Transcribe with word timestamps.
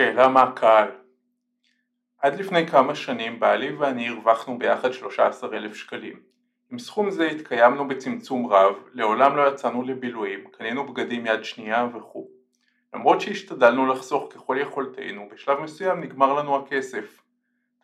שאלה 0.00 0.28
מהקהל 0.28 0.88
עד 2.18 2.40
לפני 2.40 2.66
כמה 2.66 2.94
שנים 2.94 3.40
בעלי 3.40 3.72
ואני 3.72 4.08
הרווחנו 4.08 4.58
ביחד 4.58 4.92
13 4.92 5.56
אלף 5.56 5.74
שקלים. 5.74 6.20
עם 6.72 6.78
סכום 6.78 7.10
זה 7.10 7.26
התקיימנו 7.26 7.88
בצמצום 7.88 8.46
רב, 8.46 8.74
לעולם 8.92 9.36
לא 9.36 9.48
יצאנו 9.48 9.82
לבילויים, 9.82 10.44
קנינו 10.50 10.86
בגדים 10.86 11.26
יד 11.26 11.44
שנייה 11.44 11.88
וכו'. 11.94 12.28
למרות 12.94 13.20
שהשתדלנו 13.20 13.86
לחסוך 13.86 14.32
ככל 14.32 14.56
יכולתנו, 14.60 15.28
בשלב 15.32 15.60
מסוים 15.60 16.00
נגמר 16.00 16.34
לנו 16.34 16.56
הכסף. 16.56 17.22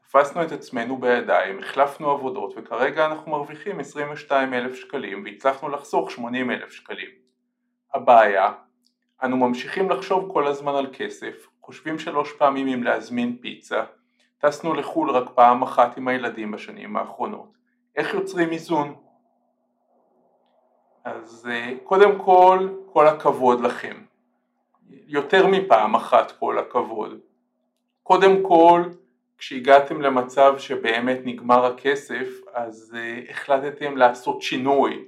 תפסנו 0.03 0.43
את 0.43 0.53
עצמנו 0.53 0.97
בידיים, 0.97 1.59
החלפנו 1.59 2.11
עבודות 2.11 2.55
וכרגע 2.57 3.07
אנחנו 3.07 3.31
מרוויחים 3.31 3.81
22 3.81 4.55
אלף 4.55 4.75
שקלים 4.75 5.25
והצלחנו 5.25 5.69
לחסוך 5.69 6.11
80 6.11 6.51
אלף 6.51 6.71
שקלים. 6.71 7.11
הבעיה, 7.95 8.53
אנו 9.23 9.37
ממשיכים 9.37 9.91
לחשוב 9.91 10.33
כל 10.33 10.47
הזמן 10.47 10.75
על 10.75 10.87
כסף, 10.93 11.47
חושבים 11.67 11.99
שלוש 11.99 12.33
פעמים 12.33 12.69
אם 12.69 12.83
להזמין 12.83 13.37
פיצה, 13.41 13.83
טסנו 14.39 14.75
לחו"ל 14.75 15.11
רק 15.11 15.31
פעם 15.35 15.63
אחת 15.63 15.97
עם 15.97 16.09
הילדים 16.09 16.51
בשנים 16.51 16.97
האחרונות. 16.97 17.53
איך 17.97 18.15
יוצרים 18.15 18.53
איזון? 18.53 18.95
אז 21.05 21.49
אה, 21.51 21.73
קודם 21.85 22.19
כל, 22.19 22.69
כל 22.93 23.09
הכבוד 23.09 23.61
לכם. 23.61 23.97
יותר 24.91 25.47
מפעם 25.47 25.95
אחת 25.95 26.33
כל 26.39 26.59
הכבוד. 26.59 27.19
קודם 28.03 28.43
כל, 28.43 28.83
כשהגעתם 29.39 30.03
למצב 30.03 30.55
שבאמת 30.59 31.19
נגמר 31.25 31.65
הכסף, 31.65 32.29
אז 32.55 32.97
uh, 32.97 33.31
החלטתם 33.31 33.97
לעשות 33.97 34.43
שינוי. 34.43 35.05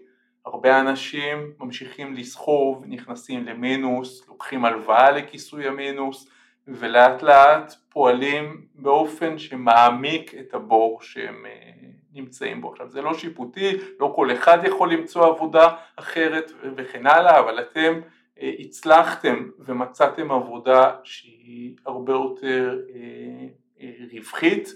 הרבה 0.46 0.80
אנשים 0.80 1.52
ממשיכים 1.58 2.14
לסחוב, 2.14 2.84
נכנסים 2.86 3.44
למינוס, 3.44 4.28
לוקחים 4.28 4.64
הלוואה 4.64 5.10
לכיסוי 5.10 5.68
המינוס, 5.68 6.28
ולאט 6.68 7.22
לאט 7.22 7.74
פועלים 7.88 8.66
באופן 8.74 9.38
שמעמיק 9.38 10.34
את 10.34 10.54
הבור 10.54 11.02
שהם 11.02 11.46
אה, 11.46 11.70
נמצאים 12.12 12.60
בו. 12.60 12.70
עכשיו 12.72 12.90
זה 12.90 13.02
לא 13.02 13.14
שיפוטי, 13.14 13.76
לא 14.00 14.12
כל 14.16 14.32
אחד 14.32 14.58
יכול 14.64 14.92
למצוא 14.92 15.26
עבודה 15.26 15.68
אחרת 15.96 16.52
וכן 16.76 17.06
הלאה, 17.06 17.38
אבל 17.38 17.60
אתם 17.60 18.00
אה, 18.40 18.52
הצלחתם 18.58 19.48
ומצאתם 19.58 20.30
עבודה 20.30 20.96
שהיא 21.04 21.76
הרבה 21.86 22.12
יותר 22.12 22.80
אה, 22.94 23.86
רווחית 24.12 24.68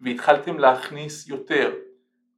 והתחלתם 0.00 0.58
להכניס 0.58 1.28
יותר. 1.28 1.72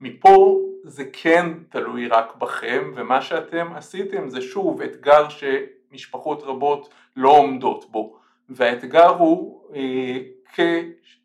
מפה 0.01 0.59
זה 0.85 1.05
כן 1.13 1.47
תלוי 1.69 2.07
רק 2.07 2.37
בכם 2.37 2.93
ומה 2.95 3.23
שאתם 3.23 3.73
עשיתם 3.75 4.29
זה 4.29 4.41
שוב 4.41 4.83
אתגר 4.83 5.29
שמשפחות 5.29 6.43
רבות 6.43 6.95
לא 7.17 7.31
עומדות 7.31 7.91
בו. 7.91 8.22
והאתגר 8.49 9.09
הוא 9.09 9.63
אה, 9.75 10.19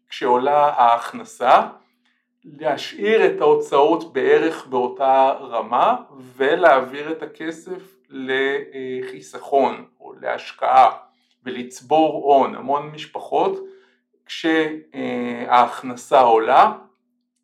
כשעולה 0.10 0.66
ההכנסה 0.66 1.68
להשאיר 2.44 3.26
את 3.26 3.42
ההוצאות 3.42 4.14
בערך 4.14 4.68
באותה 4.68 5.34
רמה 5.40 5.95
ולהעביר 6.36 7.12
את 7.12 7.23
הכסף 7.23 7.95
לחיסכון 8.10 9.86
או 10.00 10.14
להשקעה 10.22 10.92
ולצבור 11.44 12.34
הון. 12.34 12.56
המון 12.56 12.92
משפחות 12.92 13.60
כשההכנסה 14.26 16.22
עולה 16.22 16.73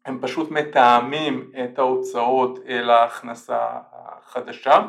הם 0.06 0.20
פשוט 0.22 0.52
מתאמים 0.52 1.52
את 1.64 1.80
ההוצאות 1.80 2.60
אל 2.68 2.90
ההכנסה 2.90 3.68
החדשה 3.94 4.82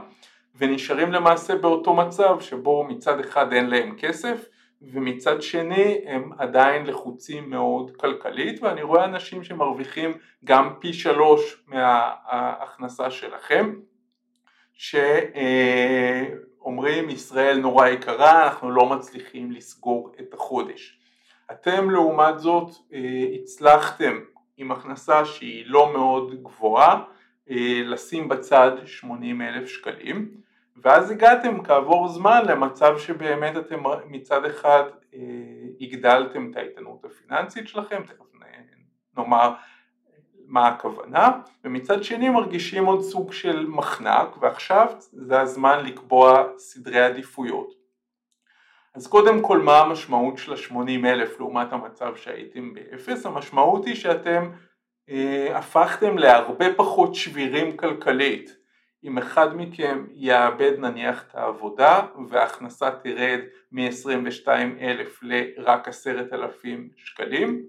ונשארים 0.57 1.12
למעשה 1.12 1.57
באותו 1.57 1.95
מצב 1.95 2.41
שבו 2.41 2.85
מצד 2.85 3.21
אחד 3.21 3.53
אין 3.53 3.71
להם 3.71 3.97
כסף 3.99 4.45
ומצד 4.93 5.43
שני 5.43 6.01
הם 6.07 6.31
עדיין 6.39 6.87
לחוצים 6.87 7.51
מאוד 7.51 7.97
כלכלית 7.97 8.63
ואני 8.63 8.83
רואה 8.83 9.05
אנשים 9.05 9.45
שמרוויחים 9.45 10.13
גם 10.45 10.75
פי 10.81 10.93
שלוש 10.93 11.65
מההכנסה 11.67 13.11
שלכם 13.11 13.75
שאומרים 14.73 16.31
ישראל 17.11 17.59
נורא 17.59 17.89
יקרה 17.89 18.44
אנחנו 18.44 18.71
לא 18.71 18.87
מצליחים 18.87 19.53
לסגור 19.53 20.12
את 20.21 20.34
החודש. 20.34 21.00
אתם 21.50 21.91
לעומת 21.91 22.39
זאת 22.39 22.71
הצלחתם 23.34 24.19
עם 24.56 24.73
הכנסה 24.73 25.25
שהיא 25.25 25.65
לא 25.67 25.93
מאוד 25.93 26.43
גבוהה 26.43 27.03
לשים 27.84 28.28
בצד 28.28 28.71
80 28.84 29.43
אלף 29.43 29.69
שקלים 29.69 30.44
ואז 30.77 31.11
הגעתם 31.11 31.62
כעבור 31.62 32.09
זמן 32.09 32.45
למצב 32.49 32.99
שבאמת 32.99 33.57
אתם 33.57 33.83
מצד 34.07 34.45
אחד 34.45 34.83
אה, 35.15 35.21
הגדלתם 35.81 36.51
את 36.51 36.57
האיתנות 36.57 37.05
הפיננסית 37.05 37.69
שלכם, 37.69 38.03
תכף 38.07 38.25
נאמר 39.17 39.55
מה 40.47 40.69
הכוונה, 40.69 41.31
ומצד 41.65 42.05
שני 42.05 42.29
מרגישים 42.29 42.85
עוד 42.85 43.03
סוג 43.03 43.33
של 43.33 43.67
מחנק 43.67 44.37
ועכשיו 44.41 44.87
זה 45.12 45.41
הזמן 45.41 45.85
לקבוע 45.85 46.45
סדרי 46.59 47.01
עדיפויות. 47.01 47.75
אז 48.95 49.06
קודם 49.06 49.43
כל 49.43 49.59
מה 49.59 49.79
המשמעות 49.79 50.39
של 50.39 50.53
ה-80 50.53 51.06
אלף 51.06 51.41
לעומת 51.41 51.73
המצב 51.73 52.17
שהייתם 52.17 52.75
באפס? 52.75 53.27
המשמעות 53.27 53.85
היא 53.85 53.95
שאתם 53.95 54.51
אה, 55.09 55.59
הפכתם 55.59 56.19
להרבה 56.19 56.75
פחות 56.75 57.15
שבירים 57.15 57.77
כלכלית 57.77 58.56
אם 59.04 59.19
אחד 59.19 59.56
מכם 59.56 60.06
יאבד 60.15 60.72
נניח 60.78 61.25
את 61.28 61.34
העבודה 61.34 62.06
וההכנסה 62.28 62.91
תרד 62.91 63.41
מ-22 63.72 64.48
אלף 64.81 65.20
לרק 65.22 65.88
10,000 65.88 66.88
שקלים, 66.97 67.62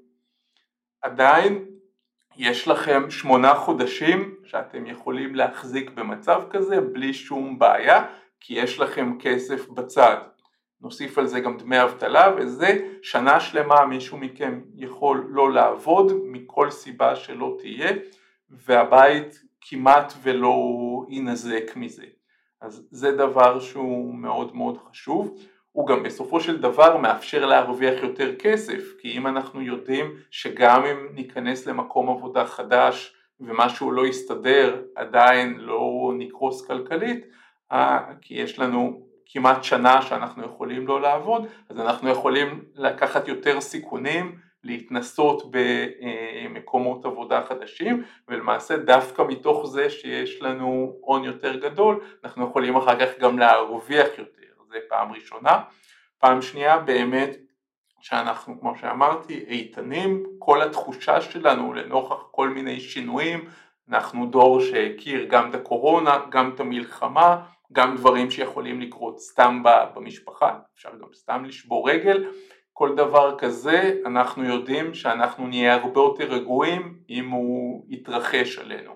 עדיין 1.02 1.66
יש 2.38 2.68
לכם 2.68 3.10
שמונה 3.10 3.54
חודשים 3.54 4.36
שאתם 4.44 4.86
יכולים 4.86 5.36
להחזיק 5.36 5.90
במצב 5.90 6.44
כזה 6.50 6.82
בלי 6.82 7.14
שום 7.14 7.60
בעיה 7.60 8.06
כי 8.40 8.54
יש 8.54 8.80
לכם 8.80 9.18
כסף 9.20 9.70
בצד. 9.70 10.18
נוסיף 10.82 11.18
על 11.18 11.28
זה 11.28 11.40
גם 11.40 11.58
דמי 11.58 11.84
אבטלה 11.84 12.36
וזה 12.38 12.98
שנה 13.02 13.40
שלמה 13.40 13.86
מישהו 13.86 14.18
מכם 14.18 14.62
יכול 14.76 15.28
לא 15.30 15.52
לעבוד 15.52 16.12
מכל 16.24 16.72
סיבה 16.72 17.16
שלא 17.16 17.58
תהיה 17.60 17.92
והבית 18.50 19.42
כמעט 19.70 20.14
ולא 20.24 20.56
יינזק 21.10 21.72
מזה. 21.76 22.06
אז 22.62 22.88
זה 22.92 23.12
דבר 23.12 23.60
שהוא 23.60 24.16
מאוד 24.16 24.56
מאוד 24.56 24.78
חשוב. 24.90 25.36
הוא 25.72 25.88
גם 25.88 26.04
בסופו 26.04 26.40
של 26.40 26.62
דבר 26.62 26.98
מאפשר 26.98 27.46
להרוויח 27.46 28.04
יותר 28.04 28.36
כסף, 28.36 28.84
כי 29.00 29.12
אם 29.12 29.28
אנחנו 29.28 29.62
יודעים 29.62 30.16
שגם 30.32 30.86
אם 30.86 31.08
ניכנס 31.14 31.68
למקום 31.68 32.10
עבודה 32.10 32.46
חדש 32.46 33.16
ומשהו 33.40 33.92
לא 33.92 34.08
יסתדר, 34.08 34.82
עדיין 34.96 35.58
לא 35.60 36.14
נקרוס 36.18 36.68
כלכלית, 36.68 37.26
אה, 37.72 38.00
כי 38.22 38.34
יש 38.34 38.60
לנו 38.60 39.08
כמעט 39.26 39.64
שנה 39.64 40.02
שאנחנו 40.02 40.46
יכולים 40.46 40.88
לא 40.88 41.02
לעבוד, 41.02 41.48
אז 41.70 41.80
אנחנו 41.80 42.10
יכולים 42.10 42.66
לקחת 42.76 43.28
יותר 43.28 43.62
סיכונים 43.62 44.36
להתנסות 44.66 45.52
במקומות 45.52 47.06
עבודה 47.06 47.42
חדשים 47.46 48.04
ולמעשה 48.28 48.78
דווקא 48.78 49.22
מתוך 49.22 49.68
זה 49.68 49.90
שיש 49.90 50.42
לנו 50.42 50.94
הון 51.02 51.24
יותר 51.24 51.56
גדול 51.56 52.00
אנחנו 52.24 52.46
יכולים 52.46 52.76
אחר 52.76 53.00
כך 53.00 53.20
גם 53.20 53.40
להרוויח 53.40 54.08
יותר, 54.18 54.42
זה 54.70 54.78
פעם 54.90 55.12
ראשונה. 55.12 55.62
פעם 56.20 56.42
שנייה 56.42 56.80
באמת 56.80 57.38
שאנחנו 58.02 58.60
כמו 58.60 58.76
שאמרתי 58.78 59.46
איתנים, 59.48 60.24
כל 60.40 60.62
התחושה 60.62 61.22
שלנו 61.22 61.74
לנוכח 61.74 62.24
כל 62.32 62.50
מיני 62.50 62.80
שינויים, 62.80 63.46
אנחנו 63.90 64.26
דור 64.26 64.62
שהכיר 64.62 65.26
גם 65.26 65.50
את 65.50 65.56
הקורונה, 65.56 66.18
גם 66.30 66.52
את 66.56 66.60
המלחמה, 66.60 67.46
גם 67.72 67.96
דברים 67.96 68.32
שיכולים 68.32 68.82
לקרות 68.82 69.20
סתם 69.20 69.64
במשפחה, 69.96 70.60
אפשר 70.76 70.90
גם 71.02 71.08
סתם 71.14 71.46
לשבור 71.46 71.90
רגל 71.90 72.26
כל 72.78 72.96
דבר 72.96 73.38
כזה 73.38 74.00
אנחנו 74.06 74.44
יודעים 74.44 74.94
שאנחנו 74.94 75.48
נהיה 75.48 75.76
הרבה 75.76 76.02
יותר 76.02 76.24
רגועים 76.24 77.00
אם 77.10 77.30
הוא 77.30 77.86
יתרחש 77.90 78.58
עלינו. 78.58 78.96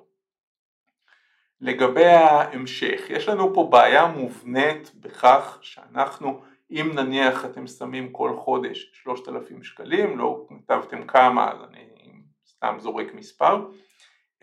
לגבי 1.62 2.06
ההמשך, 2.06 3.02
יש 3.10 3.30
לנו 3.30 3.54
פה 3.54 3.68
בעיה 3.72 4.08
מובנית 4.08 4.92
בכך 4.96 5.58
שאנחנו, 5.62 6.42
אם 6.72 6.92
נניח 6.96 7.46
אתם 7.46 7.68
שמים 7.68 8.12
כל 8.12 8.36
חודש 8.38 8.92
3,000 8.94 9.64
שקלים, 9.64 10.18
לא 10.18 10.48
כתבתם 10.50 11.08
כמה 11.08 11.52
אז 11.52 11.58
אני 11.70 11.86
סתם 12.48 12.76
זורק 12.80 13.14
מספר, 13.14 13.66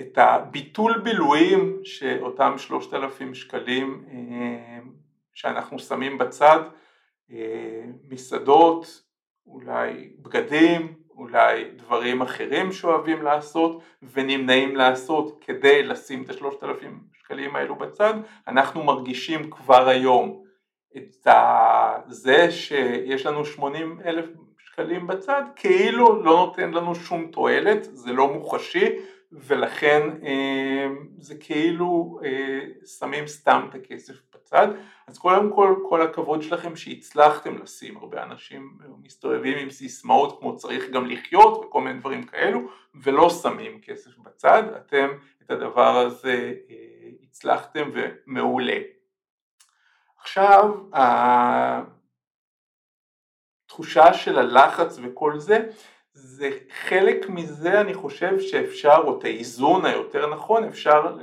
את 0.01 0.19
הביטול 0.19 0.99
בילויים 0.99 1.81
שאותם 1.85 2.55
3,000 2.59 3.35
שקלים 3.35 4.05
אה, 4.11 4.79
שאנחנו 5.35 5.79
שמים 5.79 6.19
בצד, 6.19 6.61
אה, 7.31 7.85
מסעדות, 8.09 9.06
אולי 9.47 10.11
בגדים, 10.19 10.95
אולי 11.17 11.65
דברים 11.77 12.23
אחרים 12.23 12.73
שאוהבים 12.73 13.23
לעשות 13.23 13.83
ונמנעים 14.13 14.77
לעשות 14.77 15.45
כדי 15.47 15.83
לשים 15.83 16.23
את 16.23 16.31
השלושת 16.31 16.65
אלפים 16.65 17.01
שקלים 17.13 17.57
האלו 17.57 17.77
בצד, 17.77 18.15
אנחנו 18.49 18.85
מרגישים 18.85 19.51
כבר 19.51 19.89
היום 19.89 20.43
את 20.97 21.27
זה 22.09 22.51
שיש 22.51 23.27
לנו 23.27 23.45
80 23.45 23.99
אלף 24.05 24.27
שקלים 24.59 25.07
בצד 25.07 25.43
כאילו 25.57 26.23
לא 26.23 26.37
נותן 26.37 26.71
לנו 26.71 26.95
שום 26.95 27.27
תועלת, 27.33 27.85
זה 27.85 28.13
לא 28.13 28.33
מוחשי 28.33 28.89
ולכן 29.33 30.03
אה, 30.23 30.87
זה 31.19 31.35
כאילו 31.41 32.19
אה, 32.25 32.61
שמים 32.99 33.27
סתם 33.27 33.67
את 33.71 33.75
הכסף 33.75 34.21
בצד 34.47 34.69
אז 35.07 35.19
קודם 35.19 35.53
כל 35.53 35.75
כל 35.89 36.03
הכבוד 36.03 36.43
שלכם 36.43 36.77
שהצלחתם 36.77 37.59
לשים 37.63 37.97
הרבה 37.97 38.23
אנשים 38.23 38.79
מסתובבים 39.03 39.59
עם 39.59 39.71
סיסמאות 39.71 40.41
כמו 40.41 40.57
צריך 40.57 40.91
גם 40.91 41.07
לחיות 41.07 41.65
וכל 41.65 41.81
מיני 41.81 41.99
דברים 41.99 42.23
כאלו 42.23 42.61
ולא 42.95 43.31
שמים 43.31 43.81
כסף 43.81 44.19
בצד. 44.19 44.63
אתם 44.77 45.09
את 45.43 45.51
הדבר 45.51 45.97
הזה 45.97 46.55
אה, 46.71 46.77
הצלחתם 47.23 47.91
ומעולה. 47.95 48.79
עכשיו 50.19 50.75
התחושה 53.67 54.15
של 54.15 54.39
הלחץ 54.39 54.99
וכל 55.03 55.39
זה 55.39 55.71
זה 56.19 56.51
חלק 56.71 57.29
מזה 57.29 57.81
אני 57.81 57.95
חושב 57.95 58.41
שאפשר, 58.41 58.97
או 59.05 59.19
את 59.19 59.25
האיזון 59.25 59.85
היותר 59.85 60.35
נכון, 60.35 60.65
אפשר 60.65 61.17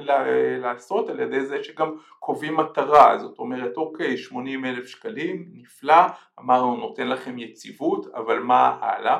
לעשות 0.62 1.10
על 1.10 1.19
ידי 1.19 1.45
זה 1.45 1.63
שגם 1.63 1.92
קובעים 2.19 2.57
מטרה, 2.57 3.18
זאת 3.18 3.40
אומרת 3.40 3.78
אוקיי 3.78 4.18
80 4.18 4.66
אלף 4.66 4.88
שקלים, 4.88 5.45
נפלא, 5.54 6.04
אמרנו 6.40 6.78
נותן 6.78 7.07
לכם 7.07 7.38
יציבות, 7.38 8.07
אבל 8.16 8.40
מה 8.40 8.78
הלאה? 8.81 9.19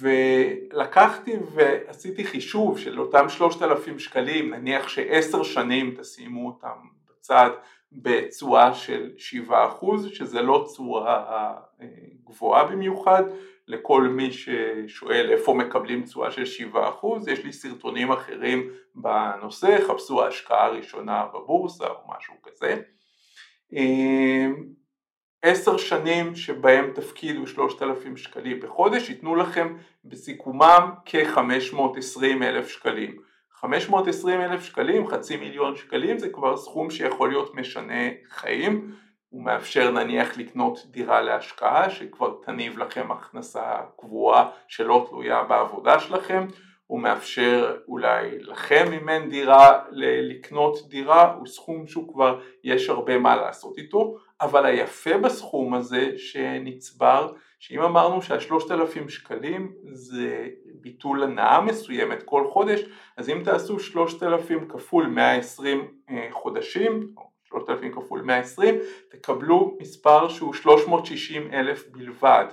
ולקחתי 0.00 1.36
ועשיתי 1.54 2.24
חישוב 2.24 2.78
של 2.78 3.00
אותם 3.00 3.28
3,000 3.28 3.98
שקלים, 3.98 4.54
נניח 4.54 4.88
שעשר 4.88 5.42
שנים 5.42 5.94
תשימו 6.00 6.46
אותם 6.46 6.76
בצד 7.08 7.50
בתשואה 7.92 8.74
של 8.74 9.10
7% 9.48 9.52
שזה 10.08 10.42
לא 10.42 10.66
תשואה 10.66 11.54
אה, 11.80 11.86
גבוהה 12.24 12.64
במיוחד 12.64 13.22
לכל 13.68 14.02
מי 14.02 14.30
ששואל 14.32 15.28
איפה 15.30 15.54
מקבלים 15.54 16.02
תשואה 16.02 16.30
של 16.30 16.68
7% 16.74 16.76
יש 17.30 17.44
לי 17.44 17.52
סרטונים 17.52 18.12
אחרים 18.12 18.70
בנושא, 18.94 19.78
חפשו 19.88 20.22
ההשקעה 20.22 20.66
הראשונה 20.66 21.26
בבורסה 21.34 21.86
או 21.86 22.16
משהו 22.16 22.34
כזה. 22.42 22.76
אה, 23.74 24.46
עשר 25.42 25.76
שנים 25.76 26.34
שבהם 26.34 26.90
תפקידו 26.94 27.46
3,000 27.46 28.16
שקלים 28.16 28.60
בחודש 28.60 29.10
ייתנו 29.10 29.36
לכם 29.36 29.76
בסיכומם 30.04 30.90
כ-520 31.04 32.24
אלף 32.42 32.68
שקלים. 32.68 33.16
520 33.50 34.40
אלף 34.40 34.64
שקלים, 34.64 35.06
חצי 35.06 35.36
מיליון 35.36 35.76
שקלים, 35.76 36.18
זה 36.18 36.28
כבר 36.28 36.56
סכום 36.56 36.90
שיכול 36.90 37.28
להיות 37.28 37.54
משנה 37.54 38.08
חיים, 38.28 38.94
הוא 39.28 39.44
מאפשר 39.44 39.90
נניח 39.90 40.38
לקנות 40.38 40.86
דירה 40.90 41.20
להשקעה 41.20 41.90
שכבר 41.90 42.34
תניב 42.42 42.78
לכם 42.78 43.12
הכנסה 43.12 43.80
קבועה 43.96 44.50
שלא 44.68 45.06
תלויה 45.08 45.42
בעבודה 45.42 46.00
שלכם, 46.00 46.46
הוא 46.86 47.00
מאפשר 47.00 47.76
אולי 47.88 48.38
לכם 48.38 48.92
אם 49.00 49.08
אין 49.08 49.30
דירה 49.30 49.82
לקנות 49.92 50.88
דירה, 50.88 51.34
הוא 51.34 51.46
סכום 51.46 51.86
שהוא 51.86 52.12
כבר 52.12 52.40
יש 52.64 52.88
הרבה 52.88 53.18
מה 53.18 53.36
לעשות 53.36 53.78
איתו, 53.78 54.16
אבל 54.40 54.66
היפה 54.66 55.18
בסכום 55.18 55.74
הזה 55.74 56.10
שנצבר 56.16 57.32
שאם 57.58 57.82
אמרנו 57.82 58.22
שהשלושת 58.22 58.70
אלפים 58.70 59.08
שקלים 59.08 59.72
זה 59.92 60.48
ביטול 60.80 61.22
הנאה 61.22 61.60
מסוימת 61.60 62.22
כל 62.22 62.46
חודש 62.50 62.80
אז 63.16 63.28
אם 63.28 63.40
תעשו 63.44 63.80
שלושת 63.80 64.22
אלפים 64.22 64.68
כפול 64.68 65.06
120 65.06 65.88
אה, 66.10 66.28
חודשים 66.30 67.14
או 67.52 67.58
שלושת 67.58 67.70
אלפים 67.70 67.92
כפול 67.92 68.22
120 68.22 68.74
תקבלו 69.08 69.76
מספר 69.80 70.28
שהוא 70.28 70.54
360 70.54 71.52
אלף 71.52 71.88
בלבד. 71.88 72.44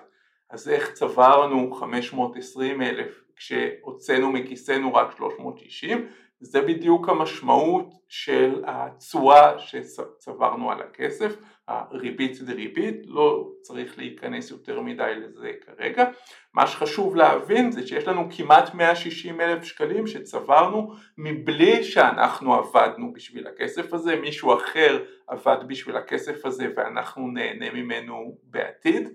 אז 0.49 0.69
איך 0.69 0.93
צברנו 0.93 1.71
520 1.73 2.81
אלף 2.81 3.23
כשהוצאנו 3.35 4.31
מכיסנו 4.31 4.93
רק 4.93 5.17
360 5.17 6.07
זה 6.43 6.61
בדיוק 6.61 7.09
המשמעות 7.09 7.93
של 8.07 8.63
התשואה 8.67 9.59
שצברנו 9.59 10.71
על 10.71 10.81
הכסף, 10.81 11.35
הריבית 11.67 12.35
זה 12.35 12.53
ריבית, 12.53 12.95
לא 13.05 13.49
צריך 13.61 13.97
להיכנס 13.97 14.51
יותר 14.51 14.81
מדי 14.81 15.13
לזה 15.15 15.51
כרגע. 15.65 16.05
מה 16.53 16.67
שחשוב 16.67 17.15
להבין 17.15 17.71
זה 17.71 17.87
שיש 17.87 18.07
לנו 18.07 18.27
כמעט 18.37 18.73
160 18.73 19.41
אלף 19.41 19.63
שקלים 19.63 20.07
שצברנו 20.07 20.93
מבלי 21.17 21.83
שאנחנו 21.83 22.53
עבדנו 22.53 23.13
בשביל 23.13 23.47
הכסף 23.47 23.93
הזה, 23.93 24.15
מישהו 24.15 24.53
אחר 24.53 25.03
עבד 25.27 25.57
בשביל 25.67 25.97
הכסף 25.97 26.45
הזה 26.45 26.67
ואנחנו 26.75 27.27
נהנה 27.27 27.71
ממנו 27.73 28.37
בעתיד. 28.43 29.09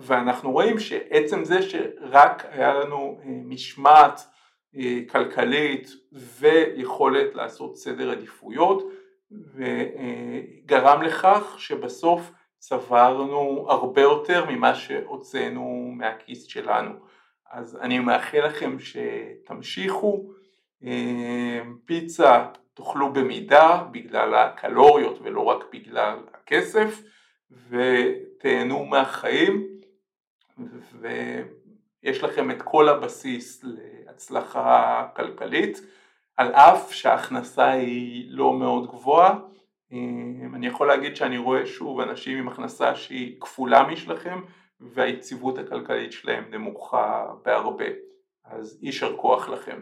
ואנחנו 0.00 0.52
רואים 0.52 0.78
שעצם 0.78 1.44
זה 1.44 1.62
שרק 1.62 2.46
היה 2.50 2.74
לנו 2.74 3.18
משמעת 3.24 4.20
אה, 4.20 4.35
כלכלית 5.08 5.88
ויכולת 6.12 7.34
לעשות 7.34 7.76
סדר 7.76 8.10
עדיפויות 8.10 8.82
וגרם 9.30 11.02
לכך 11.02 11.54
שבסוף 11.58 12.32
צברנו 12.58 13.66
הרבה 13.68 14.02
יותר 14.02 14.44
ממה 14.50 14.74
שהוצאנו 14.74 15.92
מהכיס 15.96 16.44
שלנו. 16.44 16.92
אז 17.50 17.78
אני 17.80 17.98
מאחל 17.98 18.46
לכם 18.46 18.76
שתמשיכו, 18.78 20.30
אה, 20.84 21.60
פיצה 21.84 22.46
תאכלו 22.74 23.12
במידה 23.12 23.84
בגלל 23.90 24.34
הקלוריות 24.34 25.18
ולא 25.22 25.40
רק 25.40 25.64
בגלל 25.72 26.18
הכסף 26.34 27.02
ותהנו 27.70 28.84
מהחיים 28.84 29.66
ויש 32.06 32.24
לכם 32.24 32.50
את 32.50 32.62
כל 32.62 32.88
הבסיס 32.88 33.64
הצלחה 34.08 35.06
כלכלית, 35.16 35.80
על 36.36 36.52
אף 36.52 36.92
שההכנסה 36.92 37.70
היא 37.70 38.26
לא 38.28 38.52
מאוד 38.52 38.86
גבוהה. 38.86 39.38
אמ, 39.92 40.52
אני 40.54 40.66
יכול 40.66 40.86
להגיד 40.86 41.16
שאני 41.16 41.38
רואה 41.38 41.66
שוב 41.66 42.00
אנשים 42.00 42.38
עם 42.38 42.48
הכנסה 42.48 42.94
שהיא 42.94 43.40
כפולה 43.40 43.82
משלכם 43.82 44.40
והיציבות 44.80 45.58
הכלכלית 45.58 46.12
שלהם 46.12 46.44
נמוכה 46.50 47.26
בהרבה, 47.44 47.84
אז 48.44 48.78
יישר 48.82 49.16
כוח 49.16 49.48
לכם. 49.48 49.80